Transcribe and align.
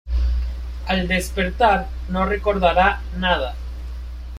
Al 0.87 1.07
despertar, 1.07 1.87
no 2.09 2.25
recordará 2.25 3.03
nada. 3.19 3.53